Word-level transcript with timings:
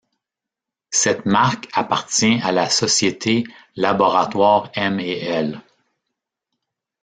Cette 0.89 1.27
marque 1.27 1.69
appartient 1.73 2.39
à 2.41 2.51
la 2.51 2.69
société 2.69 3.43
Laboratoires 3.75 4.71
M&L. 4.73 5.61